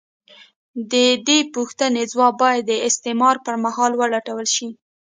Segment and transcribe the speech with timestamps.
[0.91, 0.93] د
[1.27, 4.67] دې پوښتنې ځواب باید د استعمار پر مهال ولټول شي.